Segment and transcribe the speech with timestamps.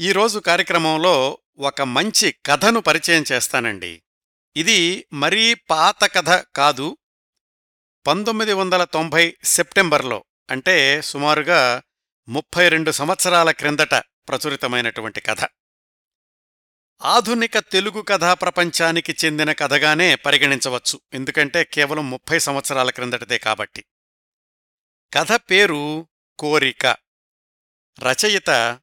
[0.00, 4.02] ఈరోజు కార్యక్రమంలో ఒక మంచి కథను పరిచయం చేస్తానండి.
[4.56, 6.96] ఇది మరీ పాత కథ కాదు.
[8.06, 11.82] పంతొమ్మిది వందల తొంభై సెప్టెంబర్లో అంటే సుమారుగా
[12.28, 15.48] ముప్పై రెండు సంవత్సరాల క్రిందట ప్రచురితమైనటువంటి కథ.
[17.02, 21.00] ఆధునిక తెలుగు కథా ప్రపంచానికి చెందిన కథగానే పరిగణించవచ్చు.
[21.12, 23.84] ఎందుకంటే కేవలం ముప్పై సంవత్సరాల క్రిందటదే కాబట్టి.
[25.14, 26.86] కథ పేరు కోరిక.
[28.00, 28.80] రచయిత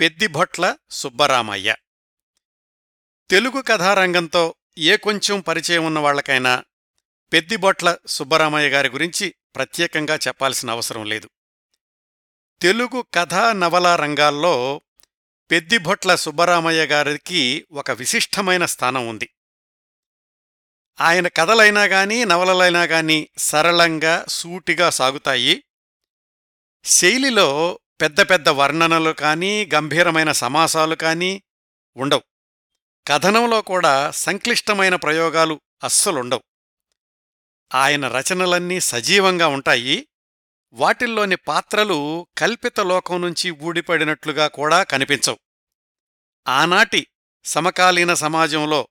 [0.00, 1.74] పెద్దిభొట్ల సుబ్బరామయ్య.
[3.30, 6.64] తెలుగు కథారంగంతో ఏ కొంచెం పరిచయం ఉన్నవాళ్ళకైనా
[7.32, 11.30] పెద్దిబొట్ల సుబ్బరామయ్య గారి గురించి ప్రత్యేకంగా చెప్పాల్సిన అవసరం లేదు.
[12.62, 14.80] తెలుగు కథా నవలా రంగాల్లో
[15.50, 19.30] పెద్దిభొట్ల సుబ్బరామయ్య గారికి ఒక విశిష్టమైన స్థానం ఉంది.
[21.00, 25.64] ఆయన కథలైనా గాని నవలలైనా గాని సరళంగా సూటిగా సాగుతాయి.
[26.84, 31.42] శైలిలో పెద్ద పెద్ద వర్ణనలు కానీ గంభీరమైన సమాసాలు కానీ
[31.96, 32.22] ఉండవు.
[33.06, 36.42] కథనంలో కూడా సంక్లిష్టమైన ప్రయోగాలు అస్సలుండవు.
[37.74, 40.08] ఆయన రచనలన్నీ సజీవంగా ఉంటాయి.
[40.72, 45.38] వాటిల్లోని పాత్రలు కల్పిత లోకం నుంచి ఊడిపడినట్లుగా కూడా కనిపించవు.
[46.48, 47.06] ఆనాటి
[47.44, 48.88] సమకాలీన సమాజంలో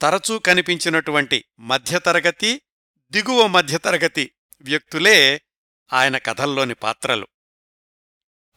[0.00, 2.62] తరచూ కనిపించినటువంటి మధ్యతరగతి
[3.10, 5.42] దిగువ మధ్యతరగతి వ్యక్తులే
[5.92, 7.26] ఆయన కథల్లోని పాత్రలు.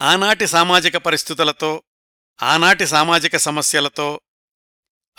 [0.02, 1.82] ఆనాటి సామాజిక పరిస్థితులతో
[2.42, 4.20] ఆనాటి సామాజిక సమస్యలతో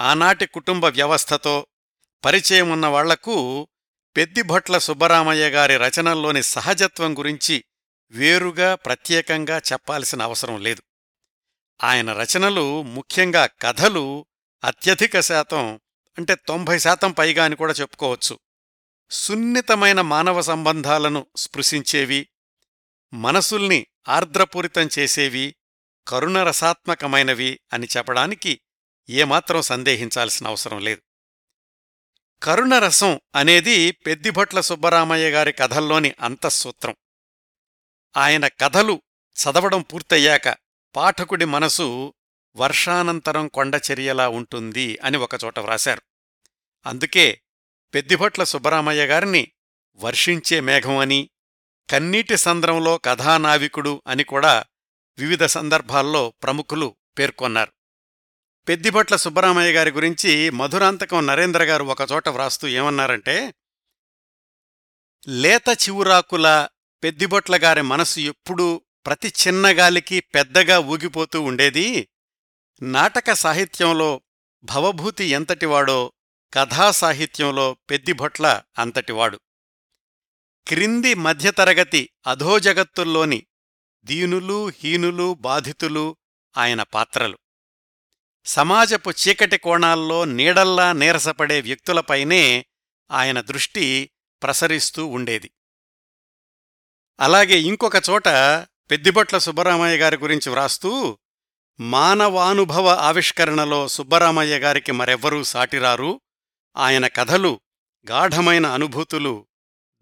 [0.01, 1.67] ఆనాటి కుటుంబ వ్యవస్థతో
[2.25, 3.67] పరిచయం ఉన్న వాళ్ళకు
[4.17, 7.63] పెద్దిభట్ల సుబ్బరామయ్య గారి రచనల్లోని సహజత్వం గురించి
[8.11, 10.81] వేరుగా ప్రత్యేకంగా చెప్పాల్సిన అవసరం లేదు.
[11.83, 14.25] ఆయన రచనలు ముఖ్యంగా కథలు
[14.63, 15.79] అత్యధిక శాతం
[16.17, 18.39] అంటే తొంభై శాతం పైగా అని కూడా చెప్పుకోవచ్చు.
[19.11, 22.27] సున్నితమైన మానవ సంబంధాలను స్పృశించేవి
[23.13, 25.55] మనసుల్ని ఆర్ద్రపూరితం చేసేవి
[26.07, 28.61] కరుణరసాత్మకమైనవి అని చెప్పడానికి
[29.09, 31.01] ఏమాత్రం సందేహించాల్సిన అవసరం లేదు.
[32.43, 36.95] కరుణరసం అనేది పెద్దిభట్ల సుబ్బరామయ్య గారి కథల్లోని అంతఃసూత్రం.
[38.17, 39.01] ఆయన కథలు
[39.35, 40.57] చదవడం పూర్తయ్యాక
[40.95, 42.13] పాఠకుడి మనసు
[42.55, 46.01] వర్షానంతరం కొండచర్యలా ఉంటుంది అని ఒకచోట వ్రాశారు.
[46.85, 47.41] అందుకే
[47.93, 49.51] పెద్దిభట్ల సుబ్బరామయ్య గారిని
[49.95, 51.29] వర్షించే మేఘం అని
[51.91, 54.65] కన్నీటి సంద్రంలో కథానావికుడు అని కూడా
[55.17, 57.71] వివిధ సందర్భాల్లో ప్రముఖులు పేర్కొన్నారు.
[58.67, 63.53] పెద్దిభట్ల సుబ్బరామయ్య గారి గురించి మధురాంతకం నరేంద్ర గారు ఒకచోట వ్రాస్తూ ఏమన్నారంటే
[65.27, 66.67] లేత చివురాకుల
[67.03, 72.09] పెద్దిబొట్ల గారి మనసు ఎప్పుడూ ప్రతి చిన్నగాలికి పెద్దగా ఊగిపోతూ ఉండేది.
[72.81, 74.21] నాటక సాహిత్యంలో
[74.63, 76.13] భవభూతి ఎంతటివాడో
[76.53, 79.39] కథా సాహిత్యంలో పెద్దిభొట్ల అంతటివాడు.
[80.67, 83.45] క్రింది మధ్యతరగతి అధోజగత్తుల్లోని
[84.03, 86.17] దీనులు హీనులు బాధితులు
[86.57, 87.37] ఆయన పాత్రలు.
[88.45, 92.65] సమాజపు చీకటి కోణాల్లో నీడల్లా నీరసపడే వ్యక్తులపైనే
[93.11, 94.11] ఆయన దృష్టి
[94.43, 95.51] ప్రసరిస్తూ ఉండేది.
[97.19, 98.27] అలాగే ఇంకొక చోట
[98.91, 101.17] పెద్దిబట్ల సుబ్బరామయ్య గారి గురించి వ్రాస్తూ
[101.79, 106.21] మానవానుభవ ఆవిష్కరణలో సుబ్బరామయ్య గారికి మరెవ్వరూ సాటిరారు
[106.77, 107.61] ఆయన కథలు
[108.11, 109.47] గాఢమైన అనుభూతులు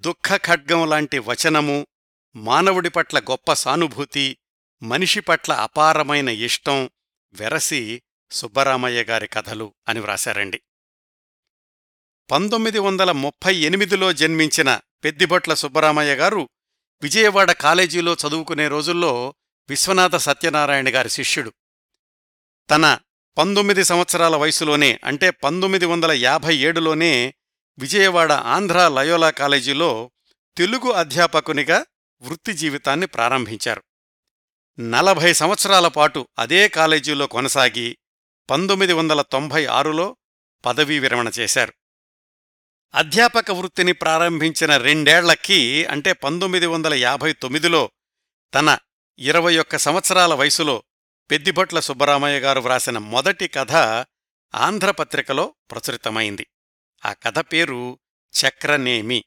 [0.01, 1.87] దుఃఖ ఖడ్గం లాంటి వచనము
[2.35, 4.37] మానవుడి పట్ల గొప్ప సానుభూతి
[4.83, 6.89] మనిషి పట్ల అపారమైన ఇష్టం
[7.33, 8.01] వెరసి
[8.31, 10.61] సుబ్బరామయ్య గారి కథలు అని వ్రాశారండి.
[12.31, 16.49] పంతొమ్మిది వందల ముప్పై ఎనిమిదిలో జన్మించిన పెద్దిభట్ల సుబ్బరామయ్య గారు
[17.01, 19.33] విజయవాడ కాలేజీలో చదువుకునే రోజుల్లో
[19.69, 21.53] విశ్వనాథ సత్యనారాయణ గారి శిష్యుడు.
[22.69, 22.99] తన
[23.37, 27.33] పంతొమ్మిది సంవత్సరాల వయసులోనే అంటే పంతొమ్మిది వందల యాభై ఏడులోనే
[27.79, 30.11] విజయవాడ ఆంధ్ర లయోలా కాలేజీలో
[30.57, 31.85] తెలుగు అధ్యాపకునిగా
[32.21, 33.83] వృత్తి జీవితాన్ని ప్రారంభించారు.
[34.79, 37.97] నలభై సంవత్సరాల పాటు అదే కాలేజీలో కొనసాగి
[38.49, 40.17] పంతొమ్మిది వందల తొంభై ఆరులో
[40.65, 41.73] పదవీ విరమణ చేశారు.
[42.93, 47.91] అధ్యాపక వృత్తిని ప్రారంభించిన రెండేళ్ళకి అంటే పంతొమ్మిది వందల యాభై తొమ్మిదిలో
[48.53, 48.77] తన
[49.19, 50.83] ఇరవై ఒక్క సంవత్సరాల వయసులో
[51.31, 53.71] పెద్దిభట్ల సుబ్బరామయ్య గారు వ్రాసిన మొదటి కథ
[54.55, 56.47] ఆంధ్రపత్రికలో ప్రచురితమైంది.
[57.05, 57.99] ఆ కథ పేరు
[58.41, 59.23] చక్రనేమి.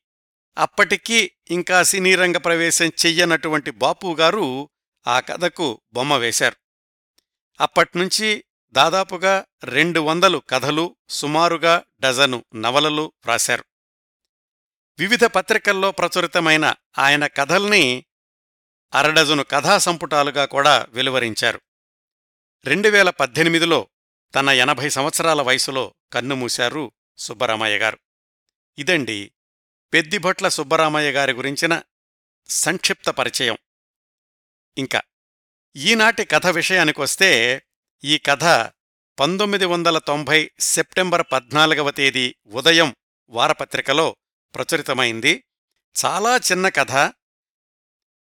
[0.59, 4.71] అప్పటికీ ఇంకా సినీరంగ ప్రవేశం చెయ్యనటువంటి బాపుగారు
[5.07, 6.57] ఆ కథకు బొమ్మ వేశారు.
[7.61, 13.65] అప్పట్నుంచి దాదాపుగా రెండు వందలు కథలు సుమారుగా డజను నవలలు వ్రాశారు.
[14.99, 18.05] వివిధ పత్రికల్లో ప్రచురితమైన ఆయన కథల్ని
[18.95, 21.61] అరడజను కథా సంపుటాలుగా కూడా వెలువరించారు.
[22.65, 23.89] రెండు వేల పద్దెనిమిదిలో
[24.35, 27.99] తన ఎనభై సంవత్సరాల వయసులో కన్నుమూశారు సుబ్బరామయ్య గారు.
[28.79, 29.33] ఇదండి
[29.93, 31.83] పెద్దిభట్ల సుబ్బరామయ్య గారి గురించిన
[32.49, 33.57] సంక్షిప్త పరిచయం.
[34.79, 35.03] ఇంకా
[35.77, 37.63] ఈనాటి కథ విషయానికొస్తే
[38.05, 38.71] ఈ కథ
[39.21, 42.97] పంతొమ్మిది వందల తొంభై సెప్టెంబర్ పద్నాలుగవ తేదీ ఉదయం
[43.29, 44.17] వారపత్రికలో
[44.55, 45.45] ప్రచురితమైంది.
[46.05, 46.93] చాలా చిన్న కథ.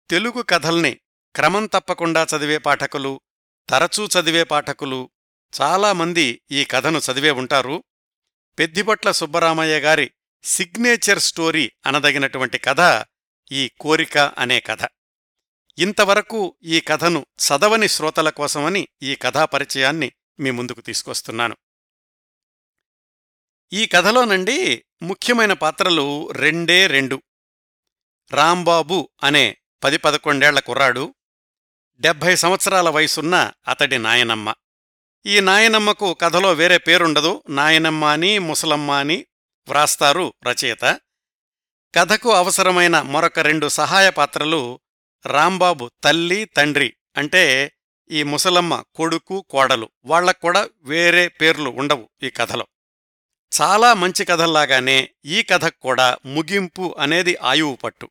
[0.09, 0.99] తెలుగు కథల్ని
[1.35, 3.21] క్రమం తప్పకుండా చదివే పాఠకులు
[3.69, 5.11] తరచూ చదివే పాఠకులు
[5.61, 7.83] చాలామంది ఈ కథను చదివే ఉంటారు.
[8.59, 10.11] పెద్దిపట్ల సుబ్బరామయ్య గారి
[10.43, 13.05] సిగ్నేచర్ స్టోరీ అనదగినటువంటి కథ
[13.51, 14.77] ఈ కోరిక అనే కథ.
[15.77, 21.57] ఇంతవరకు ఈ కథను చదవని శ్రోతల కోసమని ఈ కథా పరిచయాన్ని మీ ముందుకు తీసుకొస్తున్నాను.
[23.73, 27.21] ఈ కథలోనండి ముఖ్యమైన పాత్రలు రెండే రెండు.
[28.31, 31.15] రాంబాబు అనే పది పదకొండేళ్ళ కుర్రాడు
[31.99, 34.53] డెబ్భై సంవత్సరాల వయసున్న అతడి నాయనమ్మ.
[35.25, 37.43] ఈ నాయనమ్మకు కథలో వేరే పేరుండదు.
[37.49, 39.25] నాయనమ్మ అని ముసలమ్మ అని
[39.67, 40.99] వ్రాస్తారు రచయిత.
[41.95, 44.79] కథకు అవసరమైన మరొక రెండు సహాయ పాత్రలు
[45.25, 47.71] రాంబాబు తల్లి తండ్రి అంటే
[48.11, 49.89] ఈ ముసలమ్మ కొడుకు కోడలు.
[50.05, 52.67] వాళ్ళక్కూడా వేరే పేర్లు ఉండవు ఈ కథలో.
[53.61, 58.09] చాలా మంచి కథల్లాగానే ఈ కథకు కూడా ముగింపు అనేది ఆయువు పట్టు.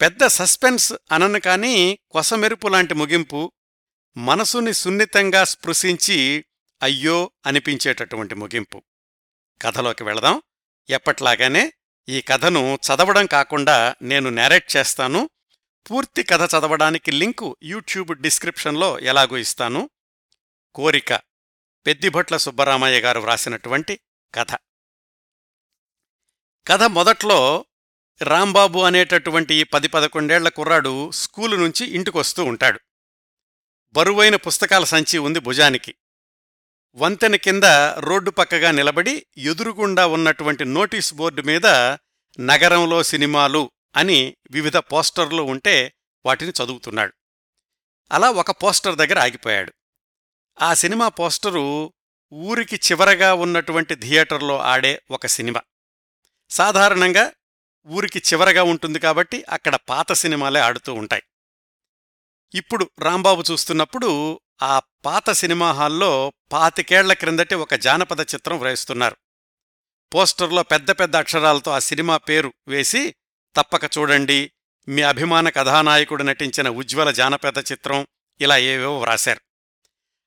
[0.00, 3.52] పెద్ద సస్పెన్స్ అనను కాని కొసమెరుపు లాంటి ముగింపు
[4.16, 6.44] మనసుని సున్నితంగా స్పృశించి
[6.82, 8.82] అయ్యో అనిపించేటటువంటి ముగింపు.
[9.62, 10.42] కథలోకి వెళదాం.
[10.90, 11.72] ఎప్పట్లాగానే
[12.08, 15.30] ఈ కథను చదవడం కాకుండా నేను నేరేట్ చేస్తాను.
[15.90, 19.90] పూర్తి కథ చదవడానికి లింకు యూట్యూబ్ డిస్క్రిప్షన్లో ఎలాగూ ఇస్తాను.
[20.74, 21.14] కోరిక.
[21.86, 24.00] పెద్దిభట్ల సుబ్బరామయ్య గారు వ్రాసినటువంటి
[24.34, 24.52] కథ.
[26.66, 27.66] కథ మొదట్లో
[28.22, 32.80] రాంబాబు అనేటటువంటి ఈ పది పదకొండేళ్ళ కుర్రాడు స్కూలు నుంచి ఇంటికొస్తూ ఉంటాడు.
[33.92, 35.94] బరువైన పుస్తకాల సంచి ఉంది భుజానికి.
[36.94, 37.64] వంతెన కింద
[37.98, 41.66] రోడ్డు పక్కగా నిలబడి ఎదురుగుండా ఉన్నటువంటి నోటీస్ బోర్డు మీద
[42.40, 45.92] నగరంలో సినిమాలు అని వివిధ పోస్టర్లు ఉంటే
[46.26, 47.12] వాటిని చదువుతున్నాడు.
[48.12, 49.72] అలా ఒక పోస్టర్ దగ్గర ఆగిపోయాడు.
[50.62, 51.92] ఆ సినిమా పోస్టరు
[52.32, 55.60] ఊరికి చివరగా ఉన్నటువంటి థియేటర్లో ఆడే ఒక సినిమా.
[56.50, 57.32] సాధారణంగా
[57.86, 61.22] ఊరికి చివరగా ఉంటుంది కాబట్టి అక్కడ పాత సినిమాలే ఆడుతూ ఉంటాయి.
[62.54, 69.16] ఇప్పుడు రాంబాబు చూస్తున్నప్పుడు ఆ పాత సినిమా హాల్లో పాతికేళ్ళ క్రిందటి ఒక జానపద చిత్రం వ్రాయిస్తున్నారు.
[70.14, 73.14] పోస్టర్లో పెద్ద పెద్ద అక్షరాలతో ఆ సినిమా పేరు వేసి
[73.56, 74.52] తప్పక చూడండి
[74.88, 78.06] మీ అభిమాన కథానాయకుడు నటించిన ఉజ్వల జానపద చిత్రం
[78.40, 79.40] ఇలా ఏవేవో వ్రాశారు.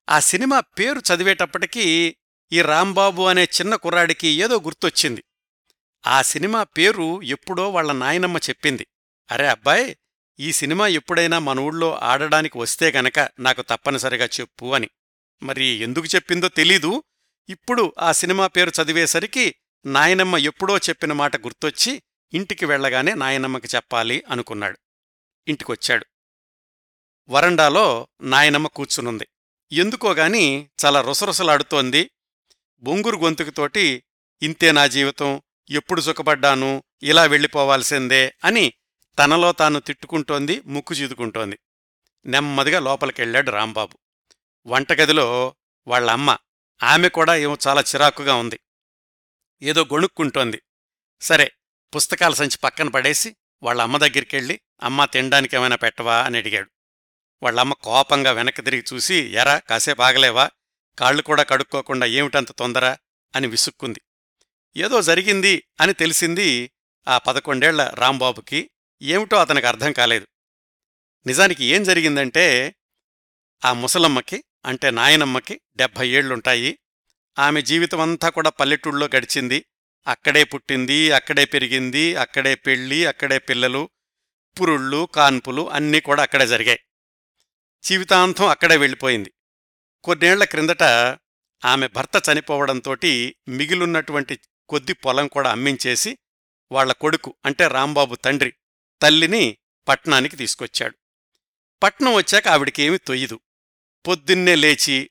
[0.10, 2.16] ఆ సినిమా పేరు చదివేటప్పటికీ
[2.52, 5.24] ఈ రాంబాబు అనే చిన్న కుర్రాడికి ఏదో గుర్తొచ్చింది.
[6.08, 8.88] ఆ సినిమా పేరు ఎప్పుడో వాళ్ళ నాయనమ్మ చెప్పింది.
[9.32, 9.96] అరే అబ్బాయ్
[10.40, 14.90] ఈ సినిమా ఎప్పుడైనా మన ఊళ్ళో ఆడడానికి వస్తే గనక నాకు తప్పనిసరిగా చెప్పు అని.
[15.44, 17.04] మరి ఎందుకు చెప్పిందో తెలీదు.
[17.50, 22.04] ఇప్పుడు ఆ సినిమా పేరు చదివేసరికి నాయనమ్మ ఎప్పుడో చెప్పిన మాట గుర్తొచ్చి
[22.34, 24.80] ఇంటికి వెళ్ళగానే నాయనమ్మకి చెప్పాలి అనుకున్నాడు.
[25.48, 26.06] ఇంటికొచ్చాడు.
[27.30, 29.28] వరండాలో నాయనమ్మ కూర్చునుంది.
[29.72, 32.10] ఎందుకోగాని చాలా రుసరుసలాడుతోంది.
[32.80, 34.04] బొంగురు గొంతుకుతోటి
[34.42, 38.74] ఇంతే నా జీవితం ఎప్పుడు సుఖపడ్డాను ఇలా వెళ్ళిపోవాల్సిందే అని
[39.20, 41.60] తనలో తాను తిట్టుకుంటోంది ముక్కు చీదుకుంటోంది.
[42.26, 43.98] నెమ్మదిగా లోపలికెళ్ళాడు రాంబాబు.
[44.66, 45.56] వంటగదిలో
[45.88, 46.38] వాళ్ళమ్మ
[46.84, 48.60] ఆమె కూడా ఏమో చాలా చిరాకుగా ఉంది.
[49.62, 50.62] ఏదో గొణుక్కుంటోంది.
[51.22, 51.52] సరే
[51.96, 56.24] పుస్తకాల సంచి పక్కన పడేసి వాళ్ళ అమ్మ దగ్గరికెళ్ళి అమ్మ తినడానికి ఏమైనా పెట్టవా?
[56.24, 56.72] అని అడిగాడు.
[57.44, 60.50] వాళ్ళమ్మ కోపంగా వెనక్కి తిరిగి చూసి ఎరా కాసేపు ఆగలేవా?
[61.00, 62.98] కాళ్ళు కూడా కడుక్కోకుండా ఏమిటంత తొందర?
[63.36, 64.02] అని విసుక్కుంది.
[64.78, 66.72] ఏదో జరిగింది అని తెలిసింది
[67.08, 68.70] ఆ పదకొండేళ్ళ రాంబాబుకి
[69.04, 70.28] ఏమిటో అతనికి అర్థం కాలేదు.
[71.26, 72.76] నిజానికి ఏం జరిగిందంటే
[73.66, 76.80] ఆ ముసలమ్మకి అంటే నాయనమ్మకి డెబ్భై ఏళ్ళుంటాయి
[77.40, 79.66] ఆమె జీవితమంతా కూడా పల్లెటూళ్ళలో గడిచింది.
[80.08, 83.90] అక్కడే పుట్టింది అక్కడే పెరిగింది అక్కడే పెళ్ళి అక్కడే పిల్లలు
[84.62, 86.80] పురుళ్ళు కాన్పులు అన్నీ కూడా అక్కడే జరిగాయి.
[87.84, 89.34] జీవితాంతం అక్కడే వెళ్ళిపోయింది.
[90.04, 90.84] కొన్నేళ్ళ క్రిందట
[91.66, 96.18] ఆమె భర్త చనిపోవడంతోటి మిగిలున్నటువంటి కొద్ది పొలం కూడా అమ్మించేసి
[96.72, 98.54] వాళ్ళ కొడుకు అంటే రాంబాబు తండ్రి
[99.04, 99.58] తల్లిని
[99.88, 100.98] పట్నానికి తీసుకొచ్చాడు.
[101.84, 103.40] పట్నం వచ్చాక ఆవిడికేమీ తొయ్యదు.
[104.08, 105.10] పొద్దున్నే లేచి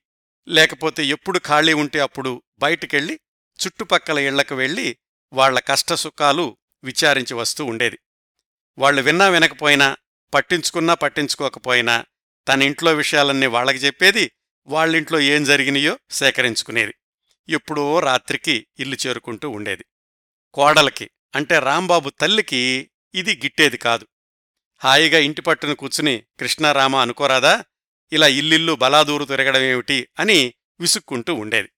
[0.48, 3.20] లేకపోతే ఎప్పుడు ఖాళీ ఉంటే అప్పుడు బయటికెళ్ళి
[3.66, 4.96] చుట్టుపక్కల ఇళ్ళకు వెళ్ళి
[5.32, 7.98] వాళ్ళ కష్టసుఖాలు విచారించి వస్తూ ఉండేది.
[8.78, 9.96] వాళ్ళు విన్నా వినకపోయినా
[10.34, 12.04] పట్టించుకున్నా పట్టించుకోకపోయినా
[12.48, 14.32] తన ఇంట్లో విషయాలన్నీ వాళ్ళకి చెప్పేది
[14.66, 16.94] వాళ్ళింట్లో ఏం జరిగినాయో సేకరించుకునేది.
[17.48, 19.84] ఎప్పుడో రాత్రికి ఇల్లు చేరుకుంటూ ఉండేది.
[20.54, 24.06] కోడలకి అంటే రాంబాబు తల్లికి ఇది గిట్టేది కాదు.
[24.84, 27.64] హాయిగా ఇంటి పట్టును కూర్చుని కృష్ణారామ అనుకోరాదా?
[28.12, 31.72] ఇలా ఇల్లిల్లు బలాదూరు తిరగడమేమిటి అని విసుక్కుంటూ ఉండేది.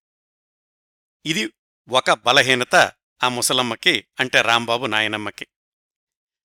[1.27, 1.53] ఇది
[1.89, 5.47] ఒక బలహీనత ఆ ముసలమ్మకి అంటే రాంబాబు నాయనమ్మకి.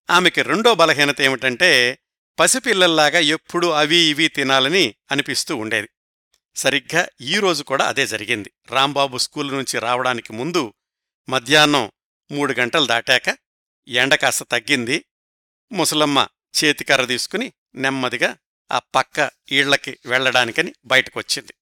[0.09, 1.99] ఆమెకి రెండో బలహీనత ఏమిటంటే
[2.39, 5.89] పసిపిల్లల్లాగా ఎప్పుడూ అవి ఇవి తినాలని అనిపిస్తూ ఉండేది.
[6.55, 8.51] సరిగ్గా ఈరోజు కూడా అదే జరిగింది.
[8.69, 10.73] రాంబాబు స్కూలు నుంచి రావడానికి ముందు
[11.29, 11.91] మధ్యాహ్నం
[12.31, 13.37] మూడు గంటలు దాటాక
[13.89, 15.05] ఎండ కాస్త తగ్గింది.
[15.71, 16.27] ముసలమ్మ
[16.63, 18.37] చేతికర్ర తీసుకుని నెమ్మదిగా
[18.71, 21.53] ఆ పక్క ఈళ్ళకి వెళ్ళడానికని బయటకొచ్చింది.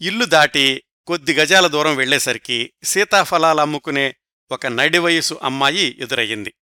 [0.00, 4.14] ఇల్లు దాటి కొద్ది గజాల దూరం వెళ్ళేసరికి సీతాఫలాలమ్ముకునే
[4.50, 6.54] ఒక నడివయసు అమ్మాయి ఎదురయ్యింది.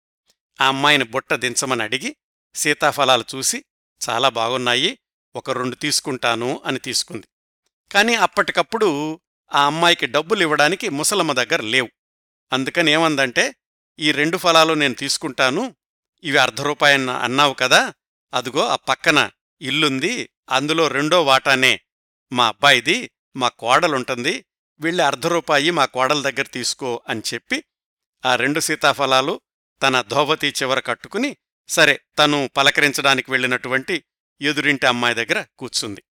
[0.60, 2.16] ఆ అమ్మాయిని బుట్ట దించమని అడిగి
[2.54, 3.64] సీతాఫలాలు చూసి
[4.10, 4.98] చాలా బాగున్నాయి
[5.36, 7.28] ఒక రెండు తీసుకుంటాను అని తీసుకుంది.
[7.92, 9.20] కాని అప్పటికప్పుడు
[9.52, 11.88] ఆ అమ్మాయికి డబ్బులు ఇవ్వడానికి ముసలమ్మ దగ్గర లేవు.
[12.52, 13.54] అందుకని ఏమందంటే
[14.00, 15.76] ఈ రెండు ఫలాలు నేను తీసుకుంటాను.
[16.24, 17.94] ఇవి అర్ధ రూపాయన్న అన్నావు కదా
[18.34, 19.30] అదుగో ఆ పక్కన
[19.60, 21.80] ఇల్లుంది అందులో రెండో వాటానే.
[22.32, 24.44] మా అబ్బాయిది మా కోడలుంటుంది
[24.80, 27.64] వీళ్ళ అర్ధ రూపాయి మా కోడల దగ్గర తీసుకో అని చెప్పి
[28.24, 29.40] ఆ రెండు సీతాఫలాలు
[29.82, 31.36] తన ధోవతి చివర కట్టుకుని
[31.68, 34.04] సరే తను పలకరించడానికి వెళ్ళినటువంటి
[34.40, 36.02] ఎదురింటి అమ్మాయి దగ్గర కూర్చుంది.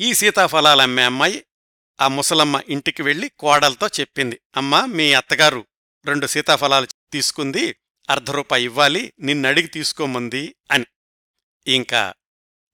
[0.00, 1.44] ఈ సీతాఫలాలమ్మే అమ్మాయి
[2.00, 5.66] ఆ ముసలమ్మ ఇంటికి వెళ్ళి కోడలతో చెప్పింది అమ్మా మీ అత్తగారు
[6.04, 7.76] రెండు సీతాఫలాలు తీసుకుంది
[8.10, 10.86] అర్ధ రూపాయి ఇవ్వాలి నిన్నడిగి తీసుకోమంది అని.
[11.66, 12.14] ఇంకా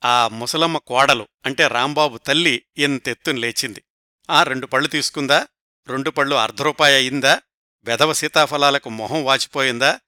[0.04, 3.84] ఆ ముసలమ్మ కోడలు అంటే రాంబాబు తల్లి ఎంతెత్తున లేచింది.
[4.30, 5.48] ఆ రెండు పళ్ళు తీసుకుందా?
[5.88, 7.42] రెండు పళ్ళు అర్ధ రూపాయి అయిందా?
[7.84, 10.00] వెధవ సీతాఫలాలకు మొహం వాచిపోయిందా?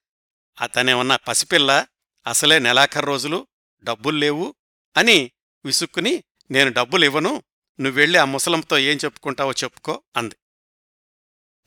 [0.60, 1.86] అతనేమన్నా పసిపిల్ల?
[2.26, 3.46] అసలే నెలాఖరు రోజులు
[3.84, 4.54] డబ్బుల్లేవు
[4.96, 5.30] అని
[5.64, 7.42] విసుక్కుని నేను డబ్బులివ్వను
[7.80, 10.34] నువ్వెళ్ళి ఆ ముసలంతో ఏం చెప్పుకుంటావో చెప్పుకో అంది.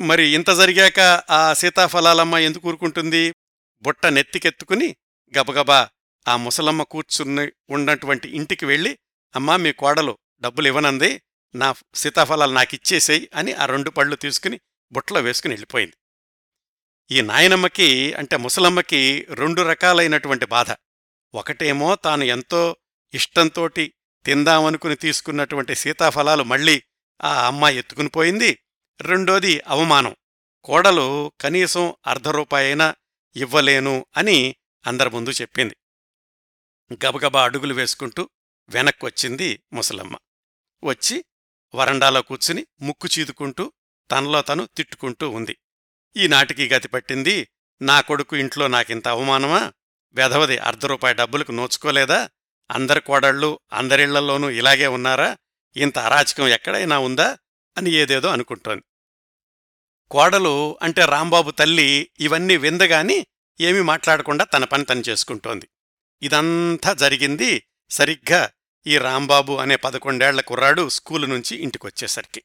[0.02, 3.34] మరి ఇంత జరిగాక ఆ సీతాఫలాలమ్మ ఎందుకు ఊరుకుంటుంది?
[3.82, 4.96] బుట్ట నెత్తికెత్తుకుని
[5.40, 5.90] గబగబా
[6.28, 8.98] ఆ ముసలమ్మ కూర్చుని ఉన్నటువంటి ఇంటికి వెళ్ళి
[9.36, 11.22] అమ్మా మీ కోడలు డబ్బులివ్వనంది
[11.56, 14.60] నా సీతాఫలాలు నాకిచ్చేసేయి అని ఆ రెండు పళ్ళు తీసుకుని
[14.92, 15.94] బుట్టలో వేసుకుని వెళ్ళిపోయింది.
[17.12, 20.66] ఈ నాయనమ్మకి అంటే ముసలమ్మకి రెండు రకాలైనటువంటి బాధ.
[21.34, 22.76] ఒకటేమో తాను ఎంతో
[23.14, 23.94] ఇష్టంతోటి
[24.26, 26.84] తిందామనుకుని తీసుకున్నటువంటి సీతాఫలాలు మళ్ళీ
[27.24, 28.58] ఆ అమ్మాయి ఎత్తుకుని పోయింది.
[29.02, 30.16] రెండోది అవమానం.
[30.64, 32.96] కోడలు కనీసం అర్ధ రూపాయైనా
[33.36, 34.56] ఇవ్వలేను అని
[34.88, 35.78] అందరి ముందు చెప్పింది.
[37.06, 38.30] గబగబా అడుగులు వేసుకుంటూ
[38.70, 40.18] వెనక్కొచ్చింది ముసలమ్మ.
[40.84, 41.26] వచ్చి
[41.76, 43.74] వరండాలో కూర్చుని ముక్కు చీదుకుంటూ
[44.12, 45.58] తనలో తను తిట్టుకుంటూ ఉంది.
[46.18, 47.48] ఈనాటికి గతి పట్టింది
[47.82, 49.74] నా కొడుకు ఇంట్లో నాకింత అవమానమా?
[50.14, 52.30] వెధవది అర్ధ రూపాయి డబ్బులకు నోచుకోలేదా?
[52.72, 55.38] అందరి కోడళ్ళు అందరిళ్ళలోనూ ఇలాగే ఉన్నారా?
[55.76, 57.38] ఇంత అరాచకం ఎక్కడైనా ఉందా?
[57.78, 58.84] అని ఏదేదో అనుకుంటోంది.
[60.12, 63.26] కోడలు అంటే రాంబాబు తల్లి ఇవన్నీ విందగాని
[63.62, 65.70] ఏమీ మాట్లాడకుండా తన పని తను చేసుకుంటోంది.
[66.22, 68.50] ఇదంతా జరిగింది సరిగ్గా
[68.88, 72.44] ఈ రాంబాబు అనే పదకొండేళ్ళ కుర్రాడు స్కూలు నుంచి ఇంటికొచ్చేసరికి.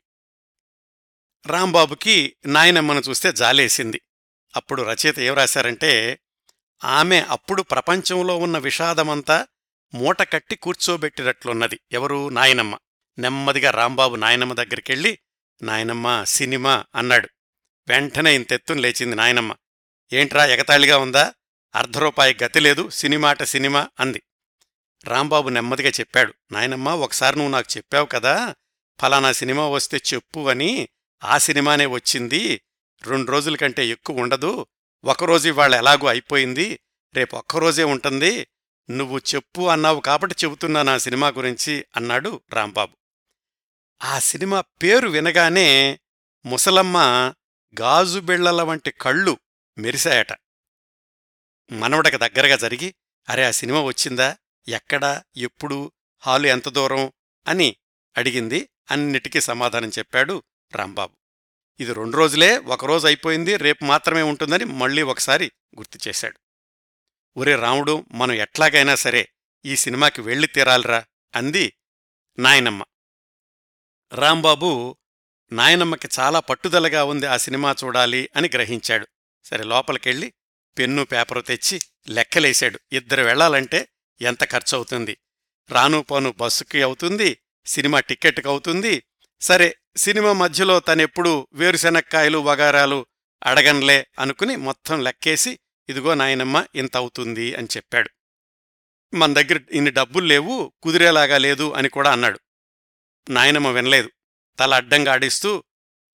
[1.47, 4.01] రాంబాబుకి నాయనమ్మను చూస్తే జాలేసింది.
[4.57, 6.21] అప్పుడు రచయిత ఏం రాశారంటే
[6.85, 9.47] ఆమె అప్పుడు ప్రపంచంలో ఉన్న విషాదమంతా
[9.95, 11.81] మూటకట్టి కూర్చోబెట్టినట్లున్నది.
[11.93, 12.29] ఎవరు?
[12.29, 12.79] నాయనమ్మ.
[13.19, 15.19] నెమ్మదిగా రాంబాబు నాయనమ్మ దగ్గరికెళ్ళి
[15.63, 17.29] నాయనమ్మ సినిమా అన్నాడు.
[17.89, 19.55] వెంటనే ఇంతెత్తును లేచింది నాయనమ్మ.
[20.13, 21.35] ఏంట్రా ఎగతాళిగా ఉందా?
[21.75, 24.23] అర్ధరూపాయి గతి లేదు సినిమాట సినిమా అంది.
[25.05, 28.55] రాంబాబు నెమ్మదిగా చెప్పాడు నాయనమ్మ ఒకసారి నువ్వు నాకు చెప్పావు కదా
[29.01, 30.89] ఫలానా సినిమా వస్తే చెప్పు అని
[31.25, 32.61] ఆ సినిమానే వచ్చింది
[33.05, 34.67] రెండు రోజుల కంటే ఎక్కువ ఉండదు
[35.05, 36.81] ఒకరోజు ఇవాళ ఎలాగూ అయిపోయింది
[37.15, 38.47] రేపు ఒక్కరోజే ఉంటుంది
[38.91, 42.97] నువ్వు చెప్పు అన్నావు కాబట్టి చెబుతున్నా నా సినిమా గురించి అన్నాడు రాంబాబు.
[44.05, 45.99] ఆ సినిమా పేరు వినగానే
[46.47, 46.97] ముసలమ్మ
[47.81, 49.39] గాజు బిళ్ళల వంటి కళ్ళు
[49.79, 50.33] మెరిశాయట.
[51.73, 52.95] మనవడక దగ్గరగా జరిగి
[53.29, 54.37] అరే ఆ సినిమా వచ్చిందా?
[54.69, 55.25] ఎక్కడా?
[55.37, 55.93] ఎప్పుడు?
[56.19, 57.13] హాలు ఎంత దూరం?
[57.49, 57.77] అని
[58.17, 58.71] అడిగింది.
[58.91, 60.43] అన్నిటికీ సమాధానం చెప్పాడు
[60.75, 61.17] రాంబాబు.
[61.81, 66.41] ఇది రెండు రోజులే ఒకరోజు అయిపోయింది రేపు మాత్రమే ఉంటుందని మళ్ళీ ఒకసారి గుర్తు చేశాడు.
[67.37, 69.29] ఒరే రాముడు మనం ఎట్లాగైనా సరే
[69.65, 71.05] ఈ సినిమాకి వెళ్ళి తీరాలిరా
[71.35, 71.77] అంది
[72.39, 72.85] నాయనమ్మ.
[74.13, 74.97] రాంబాబు
[75.53, 79.07] నాయనమ్మకి చాలా పట్టుదలగా ఉంది ఆ సినిమా చూడాలి అని గ్రహించాడు.
[79.45, 80.33] సరే లోపలికెళ్ళి
[80.79, 82.81] పెన్ను పేపరు తెచ్చి లెక్కలేశాడు.
[82.93, 83.89] ఇద్దరు వెళ్ళాలంటే
[84.23, 85.17] ఎంత ఖర్చవుతుంది?
[85.71, 89.03] రాను పోను బస్సుకి అవుతుంది సినిమా టిక్కెట్కి అవుతుంది.
[89.41, 93.07] సరే సినిమా మధ్యలో తనెప్పుడు వేరుశెనక్కాయలు వగారాలు
[93.45, 95.59] అడగన్లే అనుకుని మొత్తం లెక్కేసి
[95.89, 98.11] ఇదిగో నాయనమ్మ ఇంత అవుతుంది అని చెప్పాడు.
[99.15, 102.41] మన దగ్గర ఇన్ని డబ్బులు లేవు కుదిరేలాగా లేదు అని కూడా అన్నాడు.
[103.31, 104.11] నాయనమ్మ వినలేదు.
[104.59, 105.65] తల అడ్డంగా ఆడిస్తూ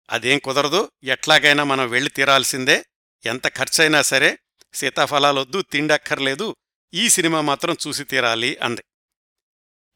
[0.10, 2.86] అదేం కుదరదు ఎట్లాగైనా మనం వెళ్ళి తీరాల్సిందే.
[3.26, 4.40] ఎంత ఖర్చైనా సరే
[4.74, 6.56] సీతాఫలాలొద్దు తిండక్కర్లేదు
[6.94, 8.84] ఈ సినిమా మాత్రం చూసి తీరాలి అంది.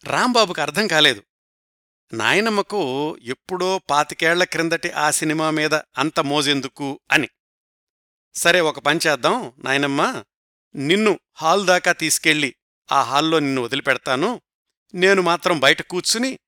[0.04, 1.24] రాంబాబుకు అర్థం కాలేదు.
[2.14, 7.30] నాయనమ్మకు ఎప్పుడో పాతికేళ్ళ క్రిందటి ఆ సినిమా మీద అంత మోజెందుకు అని.
[8.36, 10.24] సరే ఒక పని చేద్దాం నాయనమ్మ.
[10.76, 12.56] నిన్ను హాల్ దాకా తీసుకెళ్ళి
[12.92, 14.42] ఆ హాల్లో నిన్ను వదిలిపెడతాను.
[14.94, 16.40] నేను మాత్రం బయట కూర్చుని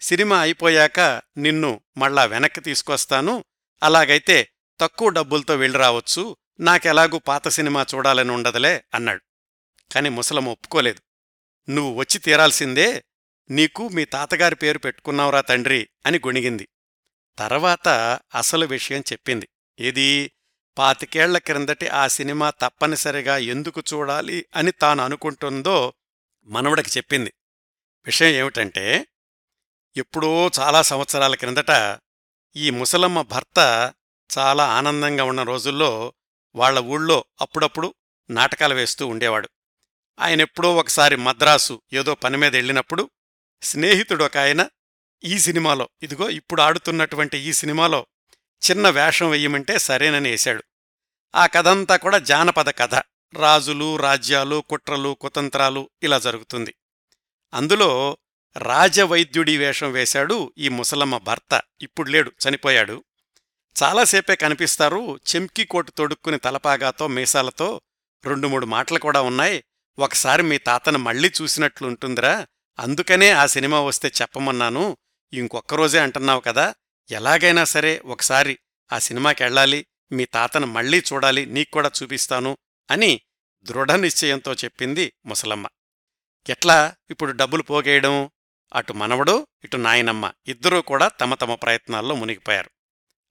[0.00, 1.00] సినిమా అయిపోయాక
[1.36, 3.44] నిన్ను మళ్ళా వెనక్కి తీసుకొస్తాను.
[3.82, 4.48] అలాగైతే
[4.80, 9.22] తక్కువ డబ్బులతో వెళ్ళిరావచ్చు నాకెలాగూ పాత సినిమా చూడాలని ఉండదులే అన్నాడు.
[9.94, 11.00] కాని ముసలం ఒప్పుకోలేదు.
[11.70, 13.04] నువ్వు వచ్చి తీరాల్సిందే
[13.50, 16.68] నీకు మీ తాతగారి పేరు పెట్టుకున్నావురా తండ్రి అని గొణిగింది.
[17.38, 17.88] తర్వాత
[18.34, 19.48] అసలు విషయం చెప్పింది.
[19.80, 20.32] ఏది?
[20.78, 25.92] పాతికేళ్ళ క్రిందటి ఆ సినిమా తప్పనిసరిగా ఎందుకు చూడాలి అని తాను అనుకుంటుందో
[26.46, 27.32] మనవడికి చెప్పింది.
[28.06, 29.06] విషయం ఏమిటంటే
[29.98, 31.98] ఎప్పుడో చాలా సంవత్సరాల క్రిందట
[32.56, 33.58] ఈ ముసలమ్మ భర్త
[34.38, 36.12] చాలా ఆనందంగా ఉన్న రోజుల్లో
[36.54, 37.94] వాళ్ళ ఊళ్ళో అప్పుడప్పుడు
[38.30, 39.48] నాటకాలు వేస్తూ ఉండేవాడు.
[40.20, 43.10] ఆయనెప్పుడో ఒకసారి మద్రాసు ఏదో పనిమీద వెళ్ళినప్పుడు
[43.62, 44.68] స్నేహితుడు ఒక ఆయన
[45.24, 48.06] ఈ సినిమాలో ఇదిగో ఇప్పుడు ఆడుతున్నటువంటి ఈ సినిమాలో
[48.70, 50.64] చిన్న వేషం వెయ్యమంటే సరేనని వేశాడు.
[51.34, 52.94] ఆ కథంతా కూడా జానపద కథ.
[53.34, 56.74] రాజులు రాజ్యాలు కుట్రలు కుతంత్రాలు ఇలా జరుగుతుంది.
[57.54, 58.18] అందులో
[58.56, 61.62] రాజవైద్యుడి వేషం వేశాడు ఈ ముసలమ్మ భర్త.
[61.82, 63.04] ఇప్పుడు లేడు చనిపోయాడు.
[63.82, 67.80] చాలాసేపే కనిపిస్తారు చెంకి కోటు తొడుక్కుని తలపాగాతో మీసాలతో
[68.24, 69.64] రెండు మూడు మాటలు కూడా ఉన్నాయి.
[69.98, 72.46] ఒకసారి మీ తాతను మళ్ళీ చూసినట్లుంటుందిరా
[72.78, 74.96] అందుకనే ఆ సినిమా వస్తే చెప్పమన్నాను.
[75.32, 76.74] ఇంకొక్క రోజే అంటున్నావు కదా.
[77.10, 78.58] ఎలాగైనా సరే ఒకసారి
[78.92, 82.56] ఆ సినిమాకెళ్ళాలి మీ తాతను మళ్ళీ చూడాలి నీక్కూడా చూపిస్తాను
[82.90, 83.20] అని
[83.62, 85.66] దృఢ నిశ్చయంతో చెప్పింది ముసలమ్మ.
[86.48, 86.94] ఎట్లా?
[87.10, 88.30] ఇప్పుడు డబ్బులు పోగేయడం
[88.74, 92.70] అటు మనవడు ఇటు నాయనమ్మ ఇద్దరూ కూడా తమ తమ ప్రయత్నాల్లో మునిగిపోయారు.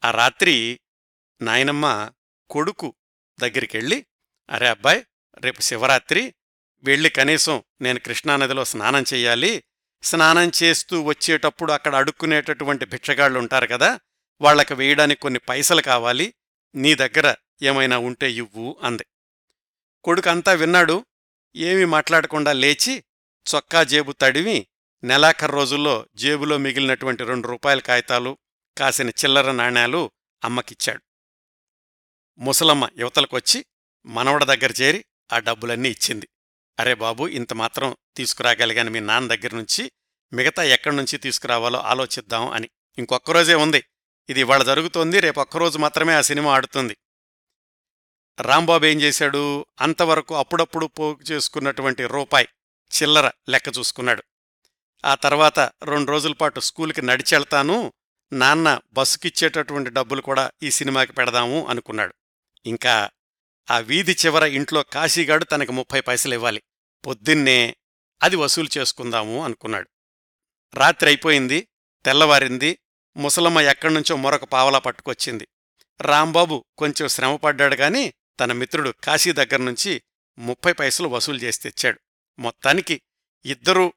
[0.03, 0.79] ఆ రాత్రి
[1.41, 2.11] నాయనమ్మ
[2.49, 2.95] కొడుకు
[3.39, 4.05] దగ్గరికెళ్ళి
[4.49, 5.03] అరే అబ్బాయ్
[5.37, 6.33] రేపు శివరాత్రి
[6.83, 9.63] వెళ్ళి కనీసం నేను కృష్ణానదిలో స్నానం చెయ్యాలి
[10.03, 13.99] స్నానం చేస్తూ వచ్చేటప్పుడు అక్కడ అడుక్కునేటటువంటి భిక్షగాళ్ళు ఉంటారు కదా
[14.41, 16.33] వాళ్ళకు వేయడానికి కొన్ని పైసలు కావాలి.
[16.75, 19.05] నీ దగ్గర ఏమైనా ఉంటే ఇవ్వు అంది.
[20.03, 21.05] కొడుకంతా విన్నాడు.
[21.55, 23.03] ఏమీ మాట్లాడకుండా లేచి
[23.55, 24.67] చొక్కా జేబు తడివి
[25.03, 28.37] నెలాఖరు రోజుల్లో జేబులో మిగిలినటువంటి రెండు రూపాయల కాగితాలు
[28.77, 30.11] కాసిన చిల్లర నాణేలు
[30.43, 31.01] అమ్మకిచ్చాడు.
[32.39, 33.65] ముసలమ్మ యువతలకొచ్చి
[34.05, 36.27] మనవడ దగ్గర చేరి ఆ డబ్బులన్నీ ఇచ్చింది.
[36.79, 39.91] అరే బాబు ఇంత మాత్రం తీసుకురాగలిగాను మీ నాన్న దగ్గర నుంచి
[40.33, 42.69] మిగతా ఎక్కడి నుంచి తీసుకురావాలో ఆలోచిద్దాం అని.
[42.97, 43.83] ఇంకొక్కరోజే ఉంది.
[44.29, 46.97] ఇది ఇవాళ జరుగుతోంది రేపు ఒక్కరోజు మాత్రమే ఆ సినిమా ఆడుతుంది.
[48.41, 49.65] రాంబాబు ఏం చేశాడు?
[49.81, 52.47] అంతవరకు అప్పుడప్పుడు పోగు చేసుకున్నటువంటి రూపాయి
[53.01, 54.23] చిల్లర లెక్క చూసుకున్నాడు.
[55.05, 57.93] ఆ తర్వాత రెండు రోజుల పాటు స్కూల్కి నడిచెళ్తాను.
[58.33, 62.13] నాన్న బస్సుకిచ్చేటటువంటి డబ్బులు కూడా ఈ సినిమాకి పెడదాము అనుకున్నాడు.
[62.65, 63.09] ఇంకా
[63.71, 66.63] ఆ వీధి చివర ఇంట్లో కాశీగాడు తనకి ముప్పై పైసలివ్వాలి
[67.05, 67.75] పొద్దున్నే
[68.23, 69.89] అది వసూలు చేసుకుందాము అనుకున్నాడు.
[70.73, 71.67] రాత్రి అయిపోయింది
[72.05, 72.77] తెల్లవారింది
[73.17, 75.47] ముసలమ్మ ఎక్కడ్నుంచో మరొక పావలా పట్టుకొచ్చింది.
[76.01, 80.01] రాంబాబు కొంచెం శ్రమపడ్డాడు గాని తన మిత్రుడు కాశీ దగ్గర్నుంచి
[80.37, 81.99] ముప్పై పైసలు వసూలు చేసి తెచ్చాడు.
[82.39, 83.01] మొత్తానికి
[83.45, 83.93] ఇద్దరూ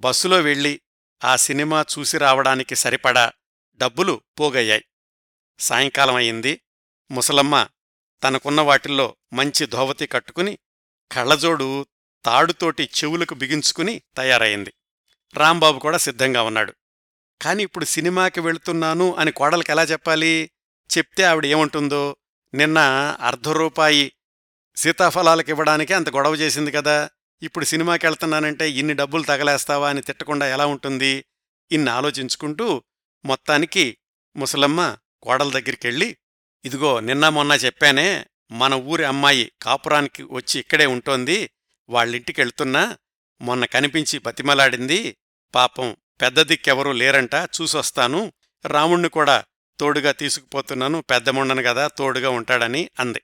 [0.00, 0.80] బస్సులో వెళ్ళి
[1.24, 3.32] ఆ సినిమా చూసి రావడానికి సరిపడా
[3.76, 4.84] డబ్బులు పోగయ్యాయి.
[5.58, 6.60] సాయంకాలం అయింది
[7.10, 7.68] ముసలమ్మ
[8.24, 10.58] తనకున్న వాటిల్లో మంచి ధోవతి కట్టుకుని
[11.12, 11.86] కళ్ళజోడు
[12.24, 14.72] తాడుతోటి చెవులకు బిగించుకుని తయారయింది.
[15.34, 16.74] రాంబాబు కూడా సిద్ధంగా ఉన్నాడు.
[17.42, 20.50] కాని ఇప్పుడు సినిమాకి వెళుతున్నాను అని కోడలికి ఎలా చెప్పాలి?
[20.98, 22.16] చెప్తే ఆవిడ ఏముంటుందో?
[22.54, 22.78] నిన్న
[23.20, 24.12] అర్ధ రూపాయి
[24.76, 27.10] సీతాఫలాలకివ్వడానికే అంత గొడవ చేసింది కదా.
[27.42, 31.24] ఇప్పుడు సినిమాకి వెళ్తున్నానంటే ఇన్ని డబ్బులు తగలేస్తావా అని తిట్టకుండా ఎలా ఉంటుంది?
[31.72, 32.82] ఇన్ని ఆలోచించుకుంటూ
[33.24, 33.98] మొత్తానికి
[34.36, 36.16] ముసలమ్మ కోడల దగ్గరికెళ్ళి
[36.64, 41.50] ఇదిగో నిన్న మొన్న చెప్పానే మన ఊరి అమ్మాయి కాపురానికి వచ్చి ఇక్కడే ఉంటోంది.
[41.88, 42.98] వాళ్ళింటికెళ్తున్నా
[43.40, 45.16] మొన్న కనిపించి బతిమలాడింది.
[45.54, 48.32] పాపం పెద్ద దిక్కెవరూ లేరంట చూసొస్తాను.
[48.66, 49.44] రాముణ్ణి కూడా
[49.80, 51.00] తోడుగా తీసుకుపోతున్నాను.
[51.00, 53.22] పెద్దముండను గదా తోడుగా ఉంటాడని అంది.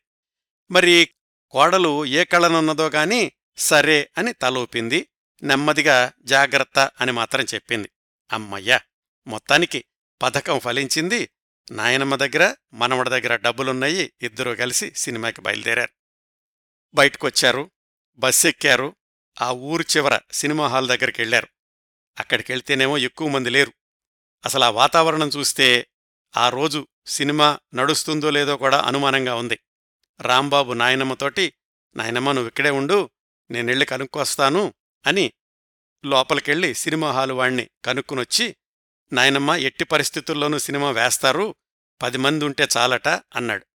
[0.70, 1.08] మరి
[1.50, 5.08] కోడలు ఏ కళనున్నదో గాని సరే అని తలూపింది.
[5.42, 7.90] నెమ్మదిగా జాగ్రత్త అని మాత్రం చెప్పింది.
[8.32, 8.80] అమ్మయ్యా!
[9.26, 9.84] మొత్తానికి
[10.22, 11.30] పథకం ఫలించింది.
[11.72, 14.12] నాయనమ్మ దగ్గర మనవడి దగ్గర డబ్బులున్నాయి.
[14.22, 15.92] ఇద్దరూ కలిసి సినిమాకి బయలుదేరారు.
[16.94, 17.70] బయటకొచ్చారు.
[18.18, 18.96] బస్సెక్కారు.
[19.42, 21.48] ఆ ఊరు చివర సినిమా హాల్ దగ్గరికి వెళ్ళారు
[22.18, 23.72] అక్కడికెళ్తేనేమో ఎక్కువ మంది లేరు.
[24.44, 25.86] అసలు ఆ వాతావరణం చూస్తే
[26.36, 29.58] ఆ రోజు సినిమా నడుస్తుందో లేదో కూడా అనుమానంగా ఉంది.
[30.20, 31.52] రాంబాబు నాయనమ్మతోటి
[31.96, 33.10] నాయనమ్మ నువ్వు ఇక్కడే ఉండు.
[33.50, 34.74] నేనెళ్ళి కనుక్కొస్తాను
[35.06, 35.32] అని
[36.04, 38.56] లోపలికెళ్ళి సినిమా హాలు వాణ్ణి కనుక్కునొచ్చి
[39.12, 41.54] నాయనమ్మ ఎట్టి పరిస్థితుల్లోనూ సినిమా వేస్తారు
[42.02, 43.66] పది మంది ఉంటే చాలట అన్నాడు.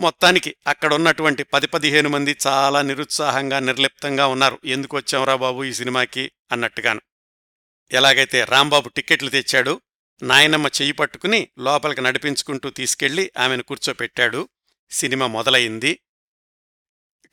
[0.00, 4.58] మొత్తానికి అక్కడున్నటువంటి పది పదిహేను మంది చాలా నిరుత్సాహంగా నిర్లిప్తంగా ఉన్నారు.
[4.64, 6.32] ఎందుకు వచ్చాంరా బాబు ఈ సినిమాకి?
[6.52, 7.00] అన్నట్టుగాను.
[7.92, 9.80] ఎలాగైతే రాంబాబు టిక్కెట్లు తెచ్చాడు
[10.22, 14.48] నాయనమ్మ చెయ్యి పట్టుకుని లోపలికి నడిపించుకుంటూ తీసుకెళ్ళి ఆమెను కూర్చోపెట్టాడు.
[14.90, 16.00] సినిమా మొదలయింది.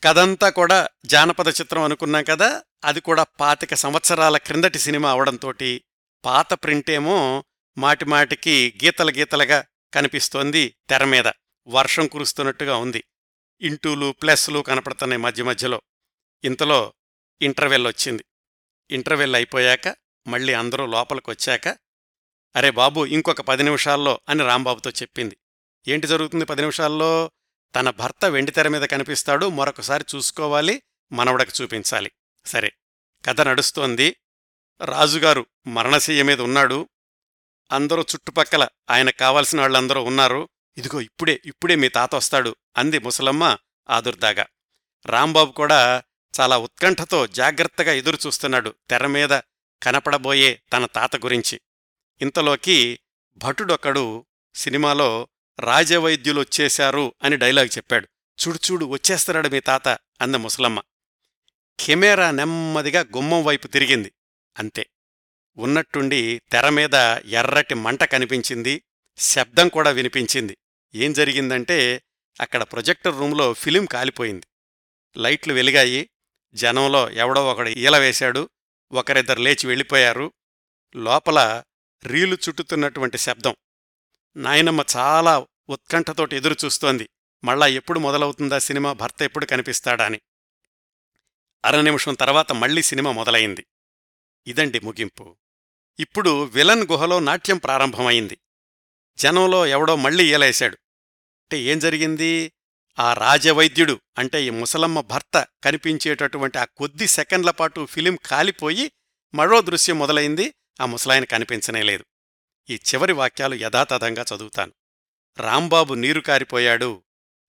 [0.04, 5.84] కథంతా కూడా జానపద చిత్రం అనుకున్నాం కదా అది కూడా పాతిక సంవత్సరాల క్రిందటి సినిమా అవడంతోటి
[6.26, 7.44] పాత ప్రింటేమో
[7.78, 11.32] మాటిమాటికి గీతల గీతలుగా కనిపిస్తోంది తెర మీద.
[11.68, 13.04] వర్షం కురుస్తున్నట్టుగా ఉంది.
[13.62, 15.82] ఇంటూలు ప్లస్లు కనపడుతున్నాయి మధ్య మధ్యలో.
[16.44, 16.94] ఇంతలో
[17.42, 18.26] ఇంటర్వెల్ వచ్చింది.
[18.92, 19.96] ఇంటర్వెల్ అయిపోయాక
[20.28, 21.68] మళ్ళీ అందరూ లోపలికొచ్చాక
[22.56, 25.38] అరే బాబు ఇంకొక పది నిమిషాల్లో అని రాంబాబుతో చెప్పింది.
[25.88, 27.32] ఏంటి జరుగుతుంది పది నిమిషాల్లో?
[27.76, 32.12] తన భర్త వెండితెర మీద కనిపిస్తాడు మరొకసారి చూసుకోవాలి మనవడకు చూపించాలి.
[32.46, 32.72] సరే
[33.26, 34.16] కథ నడుస్తోంది.
[34.86, 36.90] రాజుగారు మరణశయ్య మీద ఉన్నాడు.
[37.72, 40.50] అందరూ చుట్టుపక్కల ఆయన కావలసిన వాళ్ళందరూ ఉన్నారు.
[40.78, 43.58] ఇదిగో ఇప్పుడే ఇప్పుడే మీ తాత వస్తాడు అంది ముసలమ్మ
[43.90, 44.46] ఆదుర్దాగా.
[45.06, 46.04] రాంబాబు కూడా
[46.40, 48.76] చాలా ఉత్కంఠతో జాగ్రత్తగా ఎదురు చూస్తున్నాడు
[49.84, 51.62] కనపడబోయే తన తాత గురించి.
[52.22, 53.00] ఇంతలోకి
[53.38, 55.28] భటుడొకడు సినిమాలో
[55.60, 58.08] రాజవైద్యులొచ్చేశారు అని డైలాగ్ చెప్పాడు.
[58.48, 59.88] చూడు చూడు వచ్చేస్తున్నాడు మీ తాత
[60.22, 60.82] అంద ముసలమ్మ.
[61.80, 64.12] కెమెరా నెమ్మదిగా గుమ్మం వైపు తిరిగింది.
[64.60, 64.86] అంతే.
[65.58, 66.94] ఉన్నట్టుండి తెర మీద
[67.26, 68.84] ఎర్రటి మంట కనిపించింది.
[69.18, 70.58] శబ్దం కూడా వినిపించింది.
[70.96, 72.02] ఏం జరిగిందంటే
[72.42, 74.48] అక్కడ ప్రొజెక్టర్ రూంలో ఫిలిం కాలిపోయింది.
[75.18, 76.10] లైట్లు వెలిగాయి.
[76.54, 78.50] జనంలో ఎవడో ఒకడు ఈల వేశాడు.
[78.92, 80.34] ఒకరిద్దరు లేచి వెళ్ళిపోయారు.
[80.96, 81.64] లోపల
[82.04, 83.56] రీలు చుట్టుతున్నటువంటి శబ్దం.
[84.38, 87.10] నాయనమ్మ చాలా ఉత్కంఠతోటి ఎదురుచూస్తోంది
[87.44, 88.94] మళ్ళా ఎప్పుడు మొదలవుతుందా సినిమా?
[88.94, 90.22] భర్త ఎప్పుడు కనిపిస్తాడా అని
[91.66, 93.66] అర నిమిషం తర్వాత మళ్ళీ సినిమా మొదలైంది.
[94.48, 95.38] ఇదండి ముగింపు.
[96.00, 98.38] ఇప్పుడు విలన్ గుహలో నాట్యం ప్రారంభమైంది.
[99.18, 100.76] జనంలో ఎవడో మళ్ళీ ఏలేశాడు.
[101.44, 102.52] అంటే ఏం జరిగింది?
[103.00, 108.92] ఆ రాజవైద్యుడు అంటే ఈ ముసలమ్మ భర్త కనిపించేటటువంటి ఆ కొద్ది సెకండ్ల పాటు ఫిలిం కాలిపోయి
[109.34, 110.54] మరో దృశ్యం మొదలైంది.
[110.82, 112.06] ఆ ముసలాయన కనిపించనేలేదు
[112.70, 114.74] ఈ చివరి వాక్యాలు యథాతథంగా చదువుతాను.
[115.38, 117.04] రాంబాబు నీరు కారిపోయాడు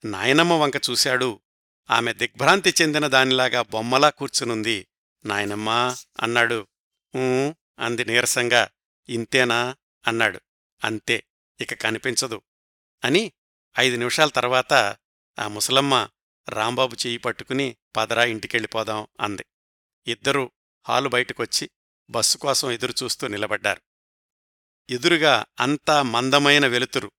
[0.04, 1.40] నాయనమ్మ వంక చూశాడు
[1.90, 4.88] ఆమె దిగ్భ్రాంతి చెందిన దానిలాగా బొమ్మలా కూర్చునుంది.
[5.24, 6.66] నాయనమ్మా అన్నాడు
[7.16, 8.68] ఊ అంది నీరసంగా
[9.08, 9.76] ఇంతేనా?
[10.06, 10.40] అన్నాడు
[10.84, 11.24] అంతే
[11.60, 12.42] ఇక కనిపించదు.
[13.04, 13.32] అని
[13.78, 14.96] ఐదు నిమిషాల తర్వాత
[15.38, 16.08] ఆ ముసలమ్మ
[16.48, 19.44] రాంబాబు చెయ్యి పట్టుకుని పదరా ఇంటికెళ్ళిపోదాం అంది.
[20.06, 20.50] ఇద్దరూ
[20.88, 21.70] హాలు బయటకొచ్చి
[22.10, 23.85] బస్సు కోసం ఎదురుచూస్తూ నిలబడ్డారు.
[24.90, 27.12] ఎదురుగా అంతా మందమైన వెలుతురు.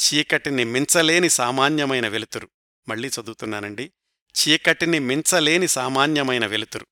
[0.00, 2.48] చీకటిని మించలేని సామాన్యమైన వెలుతురు.
[2.88, 3.92] మళ్ళీ చదువుతున్నానండి.
[4.38, 6.86] చీకటిని మించలేని సామాన్యమైన వెలుతురు.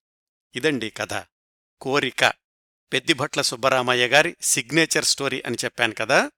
[0.56, 1.24] ఇదండి కథ.
[1.80, 2.32] కోరిక.
[2.92, 6.30] పెద్దిభట్ల సుబ్బరామయ్య గారి సిగ్నేచర్ స్టోరీ అని చెప్పాను కదా.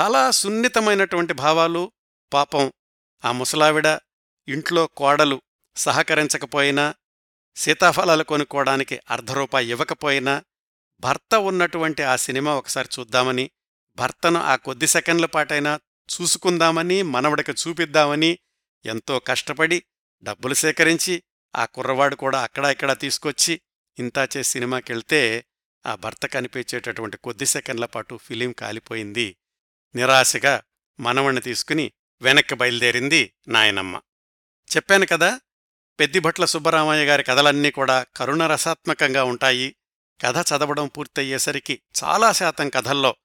[0.00, 1.92] చాలా సున్నితమైనటువంటి భావాలు
[2.32, 2.72] పాపం.
[3.24, 3.86] ఆ ముసలావిడ
[4.48, 5.42] ఇంట్లో కోడలు
[5.76, 6.94] సహకరించకపోయినా
[7.56, 10.44] సీతాఫలాలు కొనుక్కోవడానికి అర్ధరూపాయి ఇవ్వకపోయినా
[11.02, 13.50] భర్త ఉన్నటువంటి ఆ సినిమా ఒకసారి చూద్దామని
[13.96, 15.80] భర్తను ఆ కొద్ది సెకండ్ల పాటైనా
[16.12, 18.38] చూసుకుందామని మనవడికి చూపిద్దామని
[18.84, 19.82] ఎంతో కష్టపడి
[20.22, 21.22] డబ్బులు సేకరించి
[21.56, 23.60] ఆ కుర్రవాడు కూడా అక్కడా ఇక్కడ తీసుకొచ్చి
[23.98, 25.44] ఇంతా చేసి సినిమాకెళ్తే
[25.86, 29.36] ఆ భర్త కనిపించేటటువంటి కొద్ది సెకండ్ల పాటు ఫిలిం కాలిపోయింది.
[29.94, 30.62] నిరాశగా
[31.00, 34.00] మనవణ్ణి తీసుకుని వెనక్కి బయలుదేరింది నాయనమ్మ.
[34.76, 35.40] చెప్పాను కదా
[36.00, 39.76] పెద్దిభట్ల సుబ్బరామయ్య గారి కథలన్నీ కూడా కరుణరసాత్మకంగా ఉంటాయి.
[40.22, 43.16] కథ చదవడం పూర్తయ్యేసరికి చాలా శాతం కథల్లో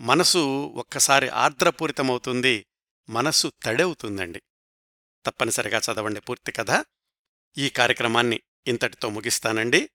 [0.00, 2.66] మనసు ఒక్కసారి ఆర్ద్రపూరితమవుతుంది
[3.08, 4.42] మనస్సు తడవుతుందండి.
[5.26, 6.84] తప్పనిసరిగా చదవండి పూర్తి కథ.
[7.58, 9.90] ఈ కార్యక్రమాన్ని ఇంతటితో ముగిస్తానండి.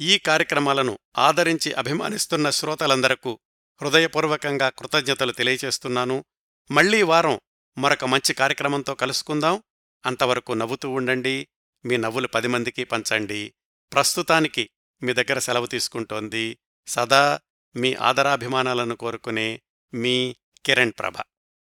[0.00, 3.40] ఈ కార్యక్రమాలను ఆదరించి అభిమానిస్తున్న శ్రోతలందరకు
[3.82, 6.24] హృదయపూర్వకంగా కృతజ్ఞతలు తెలియచేస్తున్నాను.
[6.70, 7.40] మళ్ళీ వారం
[7.78, 9.62] మరొక మంచి కార్యక్రమంతో కలుసుకుందాం.
[10.06, 11.48] అంతవరకు నవ్వుతూ ఉండండి.
[11.84, 13.54] మీ నవ్వులు పది మందికి పంచండి.
[13.92, 14.70] ప్రస్తుతానికి
[15.04, 16.58] మీ దగ్గర సెలవు తీసుకుంటోంది.
[16.86, 17.40] సదా
[17.76, 19.60] మీ ఆదరాభిమానాలను కోరుకునే
[19.94, 20.36] మీ
[20.66, 21.14] కిరణ్ ప్రభ.